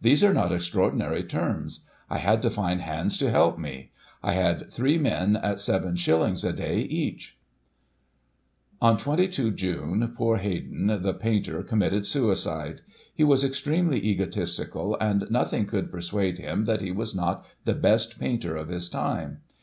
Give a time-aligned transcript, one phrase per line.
[0.00, 1.84] These are not extra ordinary terms.
[2.08, 3.90] I had to find hands to help me.
[4.22, 6.42] I had three men at 7s.
[6.48, 7.36] a day each."
[8.80, 10.38] On 22 Jime poor.
[10.38, 12.80] Haydon, the painter, committed suicide.
[13.14, 18.18] He was extremely egotistical, and nothing could persuade him that he was not the best
[18.18, 19.42] painter of his time.